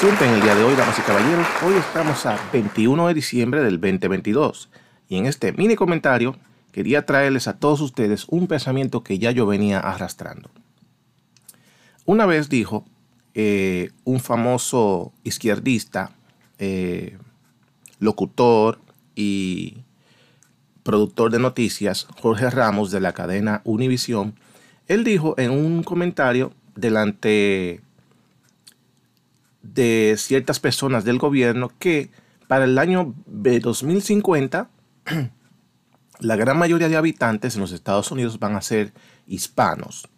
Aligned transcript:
asunto 0.00 0.24
en 0.24 0.30
el 0.30 0.40
día 0.40 0.54
de 0.54 0.64
hoy, 0.64 0.74
damas 0.76 0.98
y 0.98 1.02
caballeros. 1.02 1.46
Hoy 1.62 1.74
estamos 1.74 2.24
a 2.24 2.38
21 2.54 3.08
de 3.08 3.12
diciembre 3.12 3.62
del 3.62 3.78
2022 3.78 4.70
y 5.10 5.18
en 5.18 5.26
este 5.26 5.52
mini 5.52 5.76
comentario 5.76 6.38
quería 6.72 7.04
traerles 7.04 7.48
a 7.48 7.58
todos 7.58 7.82
ustedes 7.82 8.24
un 8.28 8.46
pensamiento 8.46 9.04
que 9.04 9.18
ya 9.18 9.30
yo 9.30 9.44
venía 9.44 9.78
arrastrando. 9.78 10.48
Una 12.06 12.24
vez 12.24 12.48
dijo 12.48 12.86
eh, 13.34 13.90
un 14.04 14.20
famoso 14.20 15.12
izquierdista, 15.22 16.12
eh, 16.58 17.18
locutor 17.98 18.80
y 19.14 19.82
productor 20.82 21.30
de 21.30 21.40
noticias, 21.40 22.06
Jorge 22.22 22.48
Ramos 22.48 22.90
de 22.90 23.00
la 23.00 23.12
cadena 23.12 23.60
Univisión, 23.64 24.34
él 24.88 25.04
dijo 25.04 25.34
en 25.36 25.50
un 25.50 25.82
comentario 25.82 26.54
delante 26.74 27.82
de 29.62 30.14
ciertas 30.18 30.60
personas 30.60 31.04
del 31.04 31.18
gobierno 31.18 31.70
que 31.78 32.10
para 32.48 32.64
el 32.64 32.78
año 32.78 33.14
2050 33.26 34.70
la 36.20 36.36
gran 36.36 36.58
mayoría 36.58 36.88
de 36.88 36.96
habitantes 36.96 37.54
en 37.54 37.60
los 37.60 37.72
Estados 37.72 38.10
Unidos 38.10 38.38
van 38.38 38.56
a 38.56 38.62
ser 38.62 38.92
hispanos. 39.26 40.08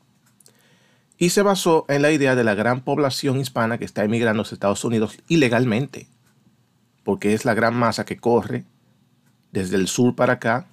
Y 1.18 1.30
se 1.30 1.42
basó 1.42 1.84
en 1.88 2.02
la 2.02 2.10
idea 2.10 2.34
de 2.34 2.42
la 2.42 2.54
gran 2.54 2.80
población 2.80 3.38
hispana 3.38 3.78
que 3.78 3.84
está 3.84 4.02
emigrando 4.02 4.40
a 4.40 4.42
los 4.42 4.52
Estados 4.52 4.84
Unidos 4.84 5.18
ilegalmente, 5.28 6.08
porque 7.04 7.34
es 7.34 7.44
la 7.44 7.54
gran 7.54 7.76
masa 7.76 8.04
que 8.04 8.16
corre 8.16 8.64
desde 9.52 9.76
el 9.76 9.86
sur 9.86 10.16
para 10.16 10.34
acá. 10.34 10.66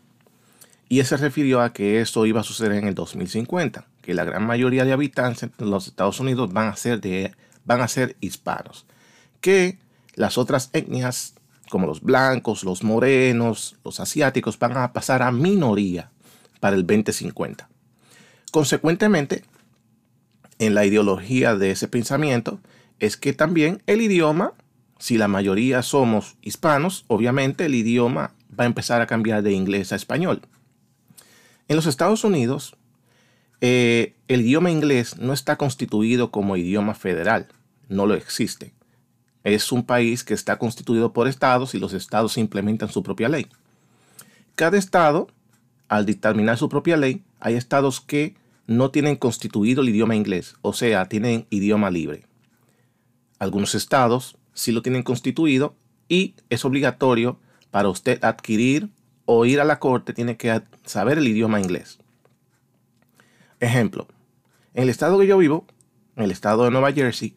Y 0.88 1.04
se 1.04 1.18
refirió 1.18 1.62
a 1.62 1.72
que 1.72 2.02
esto 2.02 2.26
iba 2.26 2.42
a 2.42 2.44
suceder 2.44 2.72
en 2.72 2.88
el 2.88 2.96
2050, 2.96 3.86
que 4.02 4.16
la 4.16 4.24
gran 4.24 4.48
mayoría 4.48 4.86
de 4.86 4.94
habitantes 4.94 5.52
en 5.60 5.70
los 5.70 5.88
Estados 5.88 6.20
Unidos 6.20 6.52
van 6.52 6.68
a 6.68 6.76
ser, 6.76 7.00
de, 7.00 7.36
van 7.70 7.82
a 7.82 7.88
ser 7.88 8.18
hispanos, 8.20 8.88
que 9.42 9.78
las 10.16 10.40
otras 10.40 10.72
etnias 10.74 11.36
como 11.70 11.86
los 11.86 12.02
blancos, 12.02 12.64
los 12.64 12.84
morenos, 12.84 13.78
los 13.86 14.00
asiáticos, 14.00 14.58
van 14.58 14.76
a 14.76 14.92
pasar 14.92 15.22
a 15.22 15.32
minoría 15.32 16.10
para 16.60 16.76
el 16.76 16.88
2050. 16.88 17.70
Consecuentemente, 18.52 19.44
en 20.58 20.74
la 20.74 20.84
ideología 20.84 21.56
de 21.56 21.70
ese 21.70 21.88
pensamiento 21.88 22.60
es 23.00 23.18
que 23.18 23.34
también 23.34 23.84
el 23.86 24.02
idioma, 24.02 24.54
si 24.98 25.20
la 25.20 25.28
mayoría 25.28 25.84
somos 25.84 26.38
hispanos, 26.42 27.06
obviamente 27.08 27.66
el 27.66 27.76
idioma 27.76 28.34
va 28.60 28.64
a 28.64 28.68
empezar 28.68 29.00
a 29.00 29.08
cambiar 29.08 29.44
de 29.44 29.54
inglés 29.54 29.94
a 29.94 29.96
español. 29.96 30.42
En 31.68 31.76
los 31.76 31.86
Estados 31.86 32.24
Unidos, 32.24 32.76
eh, 33.62 34.16
el 34.28 34.42
idioma 34.42 34.72
inglés 34.72 35.20
no 35.20 35.34
está 35.34 35.56
constituido 35.58 36.32
como 36.32 36.58
idioma 36.58 36.96
federal, 36.96 37.48
no 37.90 38.06
lo 38.06 38.14
existe 38.14 38.74
es 39.44 39.72
un 39.72 39.84
país 39.84 40.24
que 40.24 40.34
está 40.34 40.58
constituido 40.58 41.14
por 41.14 41.28
estados 41.28 41.74
y 41.74 41.80
los 41.80 41.94
estados 41.94 42.38
implementan 42.38 42.90
su 42.90 43.04
propia 43.04 43.30
ley. 43.30 43.48
Cada 44.56 44.78
estado, 44.78 45.28
al 45.88 46.06
dictaminar 46.06 46.58
su 46.58 46.70
propia 46.70 46.98
ley, 46.98 47.24
hay 47.40 47.56
estados 47.56 48.02
que 48.02 48.36
no 48.68 48.92
tienen 48.92 49.16
constituido 49.16 49.82
el 49.82 49.90
idioma 49.90 50.16
inglés, 50.16 50.56
o 50.62 50.74
sea, 50.74 51.08
tienen 51.08 51.48
idioma 51.50 51.90
libre. 51.90 52.26
Algunos 53.40 53.74
estados 53.76 54.38
sí 54.54 54.72
lo 54.72 54.82
tienen 54.82 55.04
constituido 55.04 55.76
y 56.08 56.36
es 56.50 56.66
obligatorio 56.66 57.40
para 57.72 57.90
usted 57.90 58.24
adquirir 58.24 58.90
o 59.26 59.46
ir 59.46 59.62
a 59.62 59.66
la 59.66 59.80
corte, 59.80 60.14
tiene 60.14 60.38
que 60.38 60.62
saber 60.86 61.18
el 61.18 61.28
idioma 61.28 61.62
inglés. 61.62 62.00
Ejemplo, 63.60 64.08
en 64.74 64.84
el 64.84 64.90
estado 64.90 65.20
que 65.20 65.28
yo 65.28 65.38
vivo, 65.38 65.66
en 66.16 66.24
el 66.24 66.32
estado 66.32 66.66
de 66.66 66.72
Nueva 66.72 66.92
Jersey, 66.92 67.36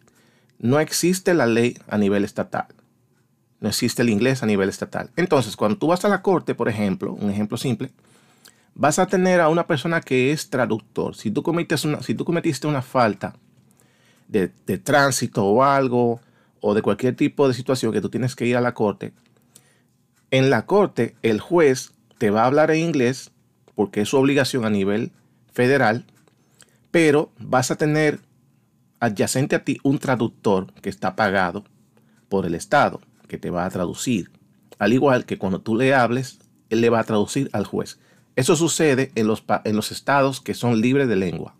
no 0.62 0.80
existe 0.80 1.34
la 1.34 1.44
ley 1.46 1.76
a 1.88 1.98
nivel 1.98 2.24
estatal. 2.24 2.68
No 3.60 3.68
existe 3.68 4.02
el 4.02 4.08
inglés 4.08 4.42
a 4.42 4.46
nivel 4.46 4.68
estatal. 4.68 5.10
Entonces, 5.16 5.56
cuando 5.56 5.76
tú 5.76 5.88
vas 5.88 6.04
a 6.04 6.08
la 6.08 6.22
corte, 6.22 6.54
por 6.54 6.68
ejemplo, 6.68 7.12
un 7.12 7.30
ejemplo 7.30 7.58
simple, 7.58 7.90
vas 8.74 8.98
a 8.98 9.06
tener 9.06 9.40
a 9.40 9.48
una 9.48 9.66
persona 9.66 10.00
que 10.00 10.32
es 10.32 10.50
traductor. 10.50 11.16
Si 11.16 11.30
tú, 11.30 11.42
una, 11.46 12.02
si 12.02 12.14
tú 12.14 12.24
cometiste 12.24 12.66
una 12.66 12.80
falta 12.80 13.34
de, 14.28 14.50
de 14.66 14.78
tránsito 14.78 15.44
o 15.44 15.64
algo, 15.64 16.20
o 16.60 16.74
de 16.74 16.82
cualquier 16.82 17.16
tipo 17.16 17.48
de 17.48 17.54
situación 17.54 17.92
que 17.92 18.00
tú 18.00 18.08
tienes 18.08 18.36
que 18.36 18.46
ir 18.46 18.56
a 18.56 18.60
la 18.60 18.72
corte, 18.72 19.12
en 20.30 20.48
la 20.48 20.64
corte 20.64 21.16
el 21.22 21.40
juez 21.40 21.92
te 22.18 22.30
va 22.30 22.42
a 22.42 22.46
hablar 22.46 22.70
en 22.70 22.78
inglés 22.78 23.32
porque 23.74 24.02
es 24.02 24.08
su 24.08 24.16
obligación 24.16 24.64
a 24.64 24.70
nivel 24.70 25.10
federal, 25.52 26.06
pero 26.92 27.32
vas 27.38 27.72
a 27.72 27.76
tener 27.76 28.20
adyacente 29.02 29.56
a 29.56 29.64
ti 29.64 29.78
un 29.82 29.98
traductor 29.98 30.72
que 30.74 30.88
está 30.88 31.16
pagado 31.16 31.64
por 32.28 32.46
el 32.46 32.54
Estado, 32.54 33.00
que 33.26 33.36
te 33.36 33.50
va 33.50 33.66
a 33.66 33.70
traducir. 33.70 34.30
Al 34.78 34.92
igual 34.92 35.26
que 35.26 35.38
cuando 35.38 35.60
tú 35.60 35.74
le 35.74 35.92
hables, 35.92 36.38
él 36.70 36.80
le 36.80 36.88
va 36.88 37.00
a 37.00 37.04
traducir 37.04 37.50
al 37.52 37.66
juez. 37.66 37.98
Eso 38.36 38.54
sucede 38.54 39.10
en 39.16 39.26
los, 39.26 39.42
en 39.64 39.74
los 39.74 39.90
estados 39.90 40.40
que 40.40 40.54
son 40.54 40.80
libres 40.80 41.08
de 41.08 41.16
lengua. 41.16 41.56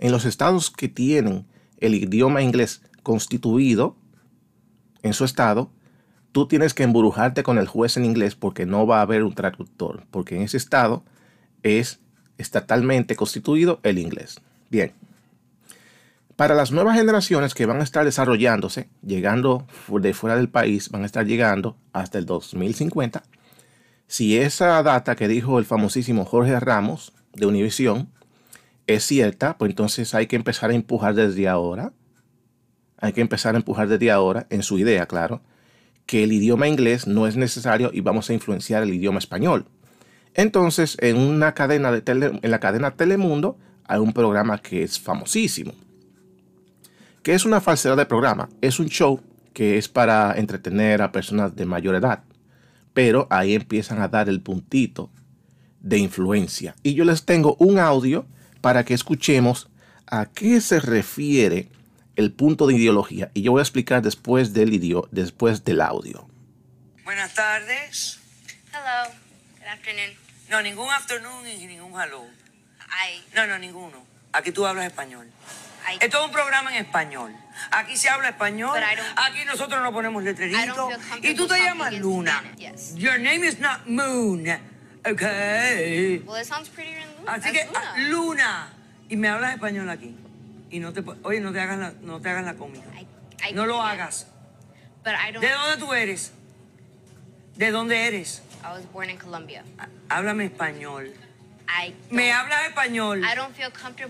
En 0.00 0.10
los 0.10 0.24
estados 0.24 0.72
que 0.72 0.88
tienen 0.88 1.46
el 1.78 1.94
idioma 1.94 2.42
inglés 2.42 2.82
constituido 3.04 3.94
en 5.04 5.14
su 5.14 5.24
estado, 5.24 5.70
tú 6.32 6.48
tienes 6.48 6.74
que 6.74 6.82
embrujarte 6.82 7.44
con 7.44 7.58
el 7.58 7.68
juez 7.68 7.96
en 7.96 8.04
inglés 8.04 8.34
porque 8.34 8.66
no 8.66 8.88
va 8.88 8.98
a 8.98 9.02
haber 9.02 9.22
un 9.22 9.36
traductor, 9.36 10.04
porque 10.10 10.34
en 10.34 10.42
ese 10.42 10.56
estado 10.56 11.04
es 11.62 12.00
estatalmente 12.38 13.14
constituido 13.14 13.78
el 13.84 13.98
inglés. 13.98 14.40
Bien, 14.68 14.92
para 16.42 16.56
las 16.56 16.72
nuevas 16.72 16.96
generaciones 16.96 17.54
que 17.54 17.66
van 17.66 17.78
a 17.78 17.84
estar 17.84 18.04
desarrollándose, 18.04 18.88
llegando 19.06 19.64
de 19.88 20.12
fuera 20.12 20.34
del 20.34 20.48
país, 20.48 20.90
van 20.90 21.04
a 21.04 21.06
estar 21.06 21.24
llegando 21.24 21.76
hasta 21.92 22.18
el 22.18 22.26
2050, 22.26 23.22
si 24.08 24.36
esa 24.36 24.82
data 24.82 25.14
que 25.14 25.28
dijo 25.28 25.60
el 25.60 25.64
famosísimo 25.64 26.24
Jorge 26.24 26.58
Ramos 26.58 27.12
de 27.32 27.46
Univisión 27.46 28.10
es 28.88 29.04
cierta, 29.06 29.56
pues 29.56 29.70
entonces 29.70 30.16
hay 30.16 30.26
que 30.26 30.34
empezar 30.34 30.70
a 30.70 30.74
empujar 30.74 31.14
desde 31.14 31.46
ahora, 31.46 31.92
hay 32.98 33.12
que 33.12 33.20
empezar 33.20 33.54
a 33.54 33.58
empujar 33.58 33.86
desde 33.86 34.10
ahora, 34.10 34.48
en 34.50 34.64
su 34.64 34.80
idea, 34.80 35.06
claro, 35.06 35.42
que 36.06 36.24
el 36.24 36.32
idioma 36.32 36.66
inglés 36.66 37.06
no 37.06 37.28
es 37.28 37.36
necesario 37.36 37.92
y 37.94 38.00
vamos 38.00 38.30
a 38.30 38.32
influenciar 38.32 38.82
el 38.82 38.92
idioma 38.92 39.20
español. 39.20 39.66
Entonces, 40.34 40.96
en 40.98 41.18
una 41.18 41.54
cadena 41.54 41.92
de 41.92 42.02
en 42.42 42.50
la 42.50 42.58
cadena 42.58 42.96
Telemundo 42.96 43.58
hay 43.84 44.00
un 44.00 44.12
programa 44.12 44.58
que 44.60 44.82
es 44.82 44.98
famosísimo, 44.98 45.72
¿Qué 47.22 47.34
es 47.34 47.44
una 47.44 47.60
falsedad 47.60 47.96
de 47.96 48.04
programa? 48.04 48.48
Es 48.60 48.80
un 48.80 48.88
show 48.88 49.22
que 49.54 49.78
es 49.78 49.88
para 49.88 50.34
entretener 50.36 51.02
a 51.02 51.12
personas 51.12 51.54
de 51.54 51.66
mayor 51.66 51.94
edad. 51.94 52.24
Pero 52.94 53.28
ahí 53.30 53.54
empiezan 53.54 54.02
a 54.02 54.08
dar 54.08 54.28
el 54.28 54.40
puntito 54.40 55.08
de 55.78 55.98
influencia. 55.98 56.74
Y 56.82 56.94
yo 56.94 57.04
les 57.04 57.24
tengo 57.24 57.54
un 57.60 57.78
audio 57.78 58.26
para 58.60 58.84
que 58.84 58.94
escuchemos 58.94 59.68
a 60.08 60.26
qué 60.26 60.60
se 60.60 60.80
refiere 60.80 61.68
el 62.16 62.32
punto 62.32 62.66
de 62.66 62.74
ideología. 62.74 63.30
Y 63.34 63.42
yo 63.42 63.52
voy 63.52 63.60
a 63.60 63.62
explicar 63.62 64.02
después 64.02 64.52
del, 64.52 64.74
idio 64.74 65.08
después 65.12 65.64
del 65.64 65.80
audio. 65.80 66.26
Buenas 67.04 67.34
tardes. 67.34 68.18
Hello. 68.72 69.14
Good 69.58 69.68
afternoon. 69.68 70.10
No, 70.50 70.60
ningún 70.60 70.90
afternoon 70.90 71.46
y 71.46 71.66
ningún 71.66 71.92
hello. 71.92 72.24
I... 72.80 73.22
No, 73.36 73.46
no, 73.46 73.58
ninguno. 73.60 74.04
Aquí 74.32 74.50
tú 74.50 74.66
hablas 74.66 74.86
español. 74.86 75.28
Esto 76.00 76.18
es 76.18 76.24
un 76.24 76.32
programa 76.32 76.70
en 76.76 76.84
español. 76.84 77.34
Aquí 77.70 77.96
se 77.96 78.08
habla 78.08 78.30
español. 78.30 78.78
Aquí 79.16 79.44
nosotros 79.44 79.82
no 79.82 79.92
ponemos 79.92 80.22
letreritos. 80.22 80.94
Y 81.22 81.34
tú 81.34 81.46
te 81.46 81.58
llamas 81.58 81.92
Luna. 81.94 82.42
Your 82.94 83.18
name 83.18 83.46
is 83.46 83.58
not 83.58 83.86
Moon. 83.86 84.46
Okay. 85.04 86.22
Well, 86.24 86.40
it 86.40 86.46
sounds 86.46 86.68
prettier 86.68 86.98
in 86.98 87.08
Luna. 87.18 87.32
Así 87.32 87.50
que 87.50 87.68
ah, 87.74 87.94
Luna. 88.08 88.68
Y 89.08 89.16
me 89.16 89.28
hablas 89.28 89.54
español 89.54 89.90
aquí. 89.90 90.14
Y 90.70 90.78
no 90.78 90.92
te 90.92 91.02
oye, 91.24 91.40
no 91.40 91.52
te 91.52 91.60
hagas 91.60 91.78
la, 91.78 91.92
no 92.02 92.20
te 92.20 92.30
hagas 92.30 92.44
la 92.44 92.54
cómica. 92.54 92.86
no 93.52 93.66
lo 93.66 93.82
hagas. 93.82 94.28
¿De 95.04 95.50
dónde 95.50 95.76
tú 95.78 95.92
eres? 95.92 96.32
¿De 97.56 97.70
dónde 97.70 98.06
eres? 98.06 98.42
I 98.64 98.70
was 98.72 98.84
born 98.92 99.10
in 99.10 99.18
Colombia. 99.18 99.64
Háblame 100.08 100.44
español. 100.44 101.12
Me 102.10 102.32
hablas 102.32 102.68
español. 102.68 103.22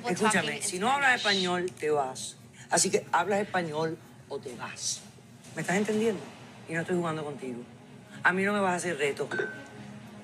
Escúchame, 0.09 0.63
si 0.63 0.79
no 0.79 0.91
hablas 0.91 1.17
español, 1.17 1.71
te 1.73 1.91
vas. 1.91 2.37
Así 2.71 2.91
que 2.91 3.07
hablas 3.13 3.41
español 3.41 3.99
o 4.29 4.39
te 4.39 4.55
vas. 4.57 5.01
¿Me 5.55 5.63
estás 5.63 5.77
entendiendo? 5.77 6.23
Y 6.69 6.73
no 6.73 6.81
estoy 6.81 6.97
jugando 6.97 7.25
contigo. 7.25 7.63
A 8.23 8.33
mí 8.33 8.43
no 8.43 8.53
me 8.53 8.61
vas 8.61 8.73
a 8.73 8.77
hacer 8.77 8.97
reto. 8.97 9.29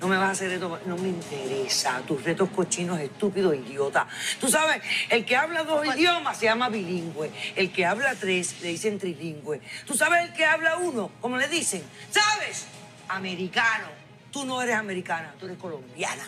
No 0.01 0.07
me 0.07 0.17
vas 0.17 0.29
a 0.29 0.31
hacer 0.31 0.49
reto, 0.49 0.79
no 0.85 0.97
me 0.97 1.09
interesa. 1.09 2.01
Tus 2.07 2.23
retos 2.23 2.49
cochinos, 2.49 2.99
estúpidos, 2.99 3.55
idiota. 3.55 4.07
Tú 4.39 4.47
sabes, 4.47 4.81
el 5.09 5.25
que 5.25 5.35
habla 5.35 5.63
dos 5.63 5.85
idiomas 5.85 6.37
se 6.37 6.45
llama 6.45 6.69
bilingüe. 6.69 7.29
El 7.55 7.71
que 7.71 7.85
habla 7.85 8.15
tres 8.15 8.61
le 8.61 8.69
dicen 8.69 8.97
trilingüe. 8.97 9.61
Tú 9.85 9.95
sabes 9.95 10.29
el 10.29 10.33
que 10.33 10.45
habla 10.45 10.77
uno, 10.77 11.11
como 11.19 11.37
le 11.37 11.47
dicen. 11.49 11.83
¿Sabes? 12.09 12.65
Americano. 13.09 13.87
Tú 14.31 14.45
no 14.45 14.61
eres 14.61 14.75
americana, 14.75 15.33
tú 15.39 15.47
eres 15.47 15.57
colombiana. 15.57 16.23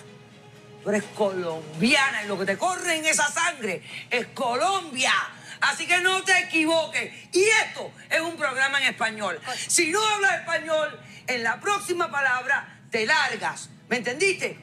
Tú 0.83 0.89
eres 0.89 1.03
colombiana 1.15 2.23
y 2.23 2.27
lo 2.27 2.37
que 2.39 2.45
te 2.45 2.57
corre 2.57 2.97
en 2.97 3.05
esa 3.05 3.27
sangre 3.31 3.83
es 4.09 4.27
Colombia. 4.27 5.13
Así 5.61 5.85
que 5.85 6.01
no 6.01 6.23
te 6.23 6.37
equivoques. 6.39 7.13
Y 7.33 7.43
esto 7.43 7.91
es 8.09 8.19
un 8.21 8.35
programa 8.35 8.79
en 8.81 8.89
español. 8.89 9.39
Si 9.67 9.91
no 9.91 9.99
hablas 10.03 10.39
español, 10.39 10.89
en 11.27 11.43
la 11.43 11.59
próxima 11.59 12.09
palabra 12.09 12.79
te 12.89 13.05
largas. 13.05 13.69
¿Me 13.89 13.97
entendiste? 13.97 14.57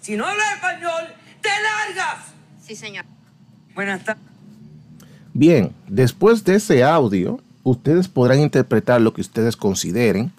Si 0.00 0.16
no 0.16 0.26
hablas 0.26 0.54
español, 0.54 1.14
te 1.42 1.48
largas. 1.48 2.32
Sí, 2.66 2.74
señor. 2.74 3.04
Buenas 3.74 4.04
tardes. 4.04 4.24
Bien, 5.34 5.74
después 5.86 6.44
de 6.44 6.56
ese 6.56 6.82
audio, 6.82 7.40
ustedes 7.62 8.08
podrán 8.08 8.40
interpretar 8.40 9.00
lo 9.00 9.14
que 9.14 9.20
ustedes 9.20 9.56
consideren, 9.56 10.32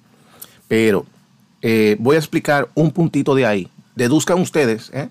pero 0.68 1.06
eh, 1.62 1.96
voy 2.00 2.16
a 2.16 2.20
explicar 2.20 2.70
un 2.76 2.92
puntito 2.92 3.36
de 3.36 3.46
ahí. 3.46 3.70
Deduzcan 3.96 4.40
ustedes. 4.40 4.92
¿eh? 4.94 5.10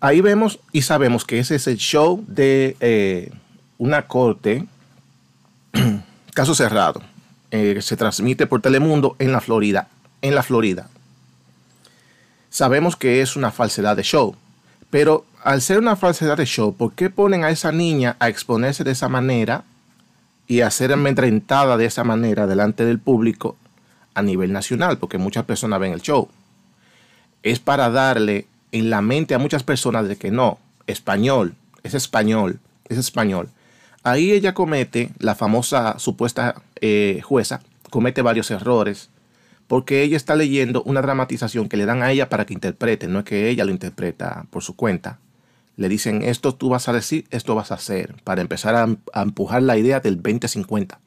Ahí 0.00 0.20
vemos 0.20 0.60
y 0.72 0.82
sabemos 0.82 1.24
que 1.24 1.38
ese 1.38 1.56
es 1.56 1.66
el 1.66 1.76
show 1.76 2.24
de 2.26 2.76
eh, 2.80 3.30
una 3.78 4.06
corte, 4.06 4.66
caso 6.34 6.54
cerrado. 6.54 7.02
se 7.50 7.96
transmite 7.96 8.46
por 8.46 8.60
Telemundo 8.60 9.16
en 9.18 9.32
la 9.32 9.40
Florida. 9.40 9.88
En 10.22 10.34
la 10.34 10.42
Florida. 10.42 10.88
Sabemos 12.50 12.96
que 12.96 13.20
es 13.20 13.36
una 13.36 13.50
falsedad 13.50 13.96
de 13.96 14.02
show. 14.02 14.36
Pero 14.90 15.26
al 15.42 15.62
ser 15.62 15.78
una 15.78 15.96
falsedad 15.96 16.36
de 16.36 16.46
show, 16.46 16.74
¿por 16.74 16.92
qué 16.92 17.10
ponen 17.10 17.44
a 17.44 17.50
esa 17.50 17.72
niña 17.72 18.16
a 18.18 18.28
exponerse 18.28 18.84
de 18.84 18.92
esa 18.92 19.08
manera 19.08 19.64
y 20.46 20.60
a 20.60 20.70
ser 20.70 20.92
amedrentada 20.92 21.76
de 21.76 21.86
esa 21.86 22.02
manera 22.04 22.46
delante 22.46 22.84
del 22.84 22.98
público 22.98 23.56
a 24.14 24.22
nivel 24.22 24.52
nacional? 24.52 24.98
Porque 24.98 25.18
muchas 25.18 25.44
personas 25.44 25.80
ven 25.80 25.92
el 25.92 26.00
show. 26.00 26.28
Es 27.46 27.60
para 27.60 27.90
darle 27.90 28.48
en 28.72 28.90
la 28.90 29.02
mente 29.02 29.32
a 29.32 29.38
muchas 29.38 29.62
personas 29.62 30.08
de 30.08 30.16
que 30.16 30.32
no, 30.32 30.58
español, 30.88 31.54
es 31.84 31.94
español, 31.94 32.58
es 32.88 32.98
español. 32.98 33.50
Ahí 34.02 34.32
ella 34.32 34.52
comete, 34.52 35.10
la 35.20 35.36
famosa 35.36 35.96
supuesta 36.00 36.60
eh, 36.80 37.20
jueza, 37.22 37.60
comete 37.88 38.20
varios 38.20 38.50
errores 38.50 39.10
porque 39.68 40.02
ella 40.02 40.16
está 40.16 40.34
leyendo 40.34 40.82
una 40.82 41.02
dramatización 41.02 41.68
que 41.68 41.76
le 41.76 41.86
dan 41.86 42.02
a 42.02 42.10
ella 42.10 42.28
para 42.28 42.46
que 42.46 42.52
interprete, 42.52 43.06
no 43.06 43.20
es 43.20 43.24
que 43.24 43.48
ella 43.48 43.64
lo 43.64 43.70
interpreta 43.70 44.46
por 44.50 44.64
su 44.64 44.74
cuenta. 44.74 45.20
Le 45.76 45.88
dicen, 45.88 46.22
esto 46.22 46.52
tú 46.52 46.70
vas 46.70 46.88
a 46.88 46.92
decir, 46.92 47.26
esto 47.30 47.54
vas 47.54 47.70
a 47.70 47.74
hacer, 47.74 48.16
para 48.24 48.40
empezar 48.40 48.74
a, 48.74 49.22
empujar 49.22 49.62
la 49.62 49.78
idea 49.78 50.00
del 50.00 50.16
2050. 50.16 50.98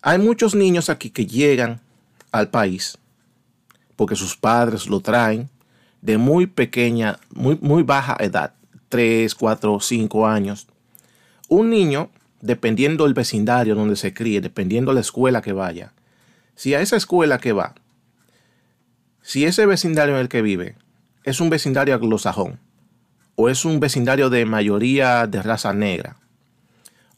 Hay 0.00 0.18
muchos 0.18 0.54
niños 0.54 0.88
aquí 0.88 1.10
que 1.10 1.26
llegan 1.26 1.82
al 2.32 2.48
país 2.48 2.96
porque 3.96 4.16
sus 4.16 4.36
padres 4.36 4.86
lo 4.86 5.00
traen 5.00 5.48
de 6.02 6.18
muy 6.18 6.46
pequeña, 6.46 7.18
muy, 7.34 7.58
muy 7.60 7.82
baja 7.82 8.16
edad, 8.20 8.54
3, 8.88 9.34
4, 9.34 9.80
5 9.80 10.26
años. 10.26 10.66
Un 11.48 11.70
niño 11.70 12.10
dependiendo 12.40 13.04
del 13.04 13.14
vecindario 13.14 13.74
donde 13.74 13.96
se 13.96 14.14
críe, 14.14 14.40
dependiendo 14.40 14.90
de 14.90 14.96
la 14.96 15.00
escuela 15.00 15.42
que 15.42 15.52
vaya, 15.52 15.92
si 16.54 16.74
a 16.74 16.80
esa 16.80 16.96
escuela 16.96 17.38
que 17.38 17.52
va, 17.52 17.74
si 19.22 19.44
ese 19.44 19.66
vecindario 19.66 20.14
en 20.14 20.20
el 20.20 20.28
que 20.28 20.42
vive 20.42 20.76
es 21.24 21.40
un 21.40 21.50
vecindario 21.50 21.94
anglosajón, 21.94 22.60
o 23.34 23.48
es 23.48 23.64
un 23.64 23.80
vecindario 23.80 24.30
de 24.30 24.46
mayoría 24.46 25.26
de 25.26 25.42
raza 25.42 25.72
negra, 25.72 26.16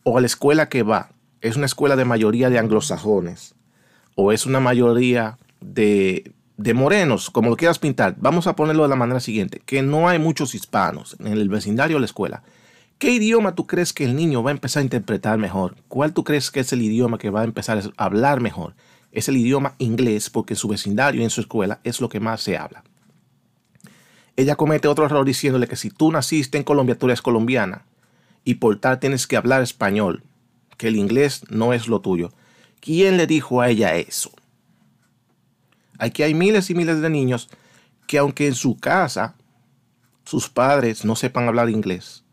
o 0.03 0.17
a 0.17 0.21
la 0.21 0.27
escuela 0.27 0.69
que 0.69 0.83
va 0.83 1.11
es 1.41 1.57
una 1.57 1.67
escuela 1.67 1.97
de 1.97 2.05
mayoría 2.05 2.51
de 2.51 2.59
anglosajones, 2.59 3.55
o 4.15 4.33
es 4.33 4.47
una 4.47 4.61
mayoría 4.61 5.39
de, 5.61 6.33
de 6.59 6.75
morenos, 6.75 7.31
como 7.31 7.51
lo 7.51 7.57
quieras 7.57 7.79
pintar, 7.79 8.17
vamos 8.19 8.49
a 8.49 8.57
ponerlo 8.57 8.83
de 8.83 8.89
la 8.89 8.97
manera 8.97 9.21
siguiente, 9.21 9.63
que 9.65 9.81
no 9.81 10.09
hay 10.09 10.19
muchos 10.19 10.57
hispanos 10.57 11.17
en 11.21 11.29
el 11.29 11.49
vecindario 11.49 11.97
de 11.97 12.01
la 12.01 12.07
escuela. 12.07 12.43
¿Qué 12.99 13.13
idioma 13.13 13.55
tú 13.55 13.69
crees 13.69 13.93
que 13.93 14.05
el 14.05 14.17
niño 14.17 14.43
va 14.43 14.51
a 14.51 14.55
empezar 14.55 14.81
a 14.81 14.85
interpretar 14.85 15.39
mejor? 15.39 15.77
¿Cuál 15.87 16.13
tú 16.13 16.25
crees 16.25 16.51
que 16.51 16.59
es 16.59 16.73
el 16.73 16.83
idioma 16.83 17.17
que 17.17 17.31
va 17.31 17.43
a 17.43 17.45
empezar 17.45 17.79
a 17.79 18.05
hablar 18.05 18.41
mejor? 18.41 18.75
Es 19.13 19.29
el 19.29 19.37
idioma 19.37 19.77
inglés 19.79 20.31
porque 20.31 20.57
su 20.57 20.67
vecindario 20.67 21.21
y 21.21 21.25
en 21.25 21.31
su 21.31 21.41
escuela 21.41 21.79
es 21.85 22.01
lo 22.01 22.09
que 22.09 22.19
más 22.19 22.43
se 22.43 22.59
habla. 22.59 22.83
Ella 24.37 24.57
comete 24.57 24.89
otro 24.89 25.05
error 25.05 25.25
diciéndole 25.25 25.69
que 25.69 25.77
si 25.77 25.91
tú 25.91 26.11
naciste 26.11 26.59
en 26.59 26.65
Colombia, 26.65 26.99
tú 26.99 27.07
eres 27.07 27.23
colombiana 27.23 27.85
y 28.45 28.55
por 28.55 28.81
tal 28.81 28.99
tienes 28.99 29.29
que 29.29 29.37
hablar 29.37 29.63
español, 29.63 30.25
que 30.77 30.89
el 30.89 30.97
inglés 30.97 31.45
no 31.51 31.73
es 31.73 31.87
lo 31.87 32.01
tuyo. 32.01 32.33
¿Quién 32.81 33.17
le 33.17 33.29
dijo 33.29 33.61
a 33.61 33.69
ella 33.69 33.95
eso? 33.95 34.33
Aquí 35.99 36.23
hay 36.23 36.35
miles 36.35 36.71
y 36.71 36.75
miles 36.75 37.01
de 37.01 37.11
niños 37.11 37.49
que 38.07 38.19
aunque 38.19 38.47
en 38.47 38.55
su 38.55 38.77
casa 38.79 39.35
sus 40.25 40.49
padres 40.49 41.05
no 41.05 41.17
sepan 41.17 41.49
hablar 41.49 41.71
inglés, 41.71 42.25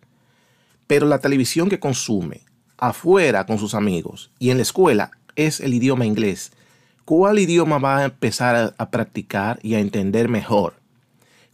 pero 0.88 1.06
la 1.08 1.20
televisión 1.20 1.70
que 1.70 1.80
consume 1.80 2.42
afuera 2.78 3.46
con 3.46 3.58
sus 3.58 3.74
amigos 3.74 4.32
y 4.40 4.50
en 4.50 4.58
la 4.58 4.64
escuela 4.64 5.12
es 5.36 5.60
el 5.60 5.74
idioma 5.74 6.06
inglés. 6.06 6.52
¿Cuál 7.04 7.40
idioma 7.40 7.78
va 7.78 7.98
a 7.98 8.06
empezar 8.06 8.74
a, 8.78 8.90
practicar 8.90 9.60
y 9.62 9.76
a 9.76 9.80
entender 9.80 10.28
mejor? 10.28 10.76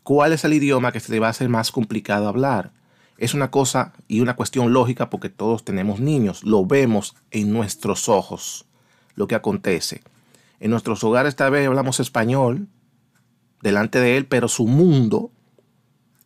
¿Cuál 0.03 0.33
es 0.33 0.45
el 0.45 0.53
idioma 0.53 0.91
que 0.91 0.99
se 0.99 1.11
le 1.11 1.19
va 1.19 1.27
a 1.27 1.31
hacer 1.31 1.49
más 1.49 1.71
complicado 1.71 2.27
hablar? 2.27 2.71
Es 3.17 3.33
una 3.33 3.51
cosa 3.51 3.93
y 4.07 4.21
una 4.21 4.35
cuestión 4.35 4.73
lógica 4.73 5.09
porque 5.09 5.29
todos 5.29 5.63
tenemos 5.63 5.99
niños, 5.99 6.43
lo 6.43 6.65
vemos 6.65 7.15
en 7.31 7.51
nuestros 7.51 8.09
ojos, 8.09 8.65
lo 9.15 9.27
que 9.27 9.35
acontece. 9.35 10.01
En 10.61 10.69
nuestros 10.69 11.03
hogares 11.03 11.35
tal 11.35 11.51
vez 11.51 11.65
hablamos 11.65 11.99
español 11.99 12.67
delante 13.63 13.99
de 13.99 14.15
él, 14.15 14.27
pero 14.27 14.47
su 14.47 14.67
mundo 14.67 15.31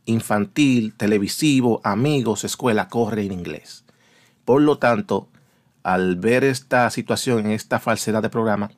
infantil, 0.03 0.93
televisivo, 0.93 1.79
amigos, 1.85 2.43
escuela, 2.43 2.89
corre 2.89 3.23
en 3.23 3.31
inglés. 3.31 3.85
Por 4.43 4.61
lo 4.61 4.77
tanto, 4.77 5.29
al 5.83 6.17
ver 6.17 6.43
esta 6.43 6.89
situación, 6.89 7.47
esta 7.47 7.79
falsedad 7.79 8.21
de 8.21 8.29
programa, 8.29 8.71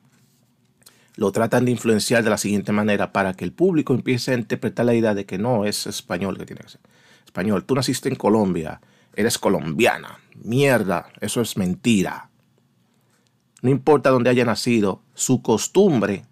lo 1.16 1.32
tratan 1.32 1.64
de 1.64 1.72
influenciar 1.72 2.22
de 2.22 2.30
la 2.30 2.38
siguiente 2.38 2.70
manera 2.70 3.12
para 3.12 3.34
que 3.34 3.44
el 3.44 3.52
público 3.52 3.92
empiece 3.94 4.30
a 4.30 4.38
interpretar 4.38 4.86
la 4.86 4.94
idea 4.94 5.14
de 5.14 5.26
que 5.26 5.38
no 5.38 5.64
es 5.64 5.88
español 5.88 6.38
que 6.38 6.46
tiene 6.46 6.62
que 6.62 6.68
ser. 6.68 6.80
Español, 7.24 7.64
tú 7.64 7.74
naciste 7.74 8.08
en 8.08 8.14
Colombia, 8.14 8.80
eres 9.12 9.38
colombiana. 9.38 10.20
Mierda, 10.36 11.08
eso 11.20 11.40
es 11.40 11.56
mentira. 11.56 12.27
No 13.62 13.70
importa 13.70 14.10
dónde 14.10 14.30
haya 14.30 14.44
nacido, 14.44 15.02
su 15.14 15.42
costumbre, 15.42 16.24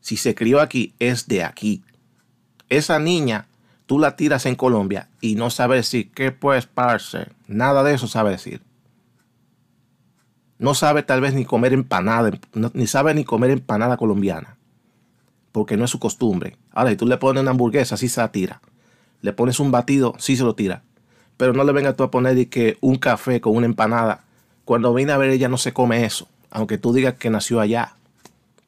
si 0.00 0.16
se 0.16 0.34
crió 0.34 0.60
aquí, 0.60 0.94
es 0.98 1.26
de 1.26 1.42
aquí 1.42 1.82
esa 2.68 2.98
niña 2.98 3.46
tú 3.86 3.98
la 3.98 4.16
tiras 4.16 4.46
en 4.46 4.54
Colombia 4.54 5.08
y 5.20 5.34
no 5.34 5.50
sabe 5.50 5.76
decir 5.76 6.10
qué 6.12 6.32
pues, 6.32 6.66
parce. 6.66 7.28
Nada 7.46 7.82
de 7.82 7.94
eso 7.94 8.06
sabe 8.06 8.30
decir. 8.30 8.62
No 10.58 10.74
sabe 10.74 11.02
tal 11.02 11.20
vez 11.20 11.34
ni 11.34 11.44
comer 11.44 11.72
empanada, 11.72 12.30
ni 12.72 12.86
sabe 12.86 13.14
ni 13.14 13.24
comer 13.24 13.50
empanada 13.50 13.96
colombiana. 13.96 14.56
Porque 15.52 15.76
no 15.76 15.84
es 15.84 15.90
su 15.90 15.98
costumbre. 15.98 16.56
Ahora, 16.72 16.90
si 16.90 16.96
tú 16.96 17.06
le 17.06 17.16
pones 17.16 17.42
una 17.42 17.50
hamburguesa, 17.50 17.96
sí 17.96 18.08
se 18.08 18.20
la 18.20 18.32
tira. 18.32 18.60
Le 19.20 19.32
pones 19.32 19.60
un 19.60 19.70
batido, 19.70 20.14
sí 20.18 20.36
se 20.36 20.42
lo 20.42 20.54
tira. 20.54 20.82
Pero 21.36 21.52
no 21.52 21.64
le 21.64 21.72
vengas 21.72 21.96
tú 21.96 22.02
a 22.02 22.10
poner 22.10 22.48
que 22.48 22.78
un 22.80 22.96
café 22.96 23.40
con 23.40 23.56
una 23.56 23.66
empanada. 23.66 24.23
Cuando 24.64 24.94
viene 24.94 25.12
a 25.12 25.18
ver, 25.18 25.30
ella 25.30 25.48
no 25.48 25.58
se 25.58 25.72
come 25.72 26.04
eso. 26.04 26.28
Aunque 26.50 26.78
tú 26.78 26.92
digas 26.92 27.14
que 27.14 27.30
nació 27.30 27.60
allá 27.60 27.96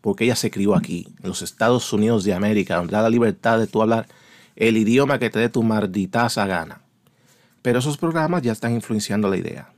porque 0.07 0.23
ella 0.23 0.37
se 0.37 0.53
crió 0.53 0.76
aquí, 0.76 1.09
en 1.21 1.31
los 1.31 1.43
Estados 1.43 1.93
Unidos 1.93 2.23
de 2.23 2.33
América, 2.33 2.76
donde 2.76 2.93
da 2.93 3.03
la 3.03 3.11
libertad 3.11 3.59
de 3.59 3.67
tú 3.67 3.83
hablar 3.83 4.07
el 4.55 4.76
idioma 4.76 5.19
que 5.19 5.31
te 5.31 5.41
dé 5.41 5.49
tu 5.49 5.65
malditaza 5.65 6.47
gana. 6.47 6.81
Pero 7.61 7.81
esos 7.81 7.99
programas 7.99 8.43
ya 8.43 8.53
están 8.53 8.73
influenciando 8.73 9.29
la 9.29 9.37
idea. 9.37 9.69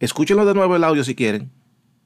Escúchenlo 0.00 0.46
de 0.46 0.54
nuevo 0.54 0.74
el 0.74 0.84
audio 0.84 1.04
si 1.04 1.14
quieren, 1.14 1.50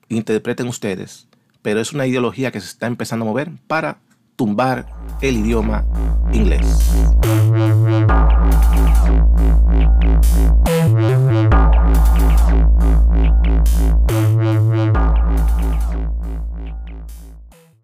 interpreten 0.09 0.67
ustedes, 0.67 1.29
pero 1.63 1.81
es 1.81 1.93
una 1.93 2.05
ideología 2.05 2.51
que 2.51 2.61
se 2.61 2.67
está 2.67 2.89
empezando 2.89 3.25
a 3.25 3.29
mover 3.29 3.53
para 3.69 3.99
tumbar 4.35 4.87
el 5.21 5.37
idioma 5.37 5.85
inglés. 6.33 6.97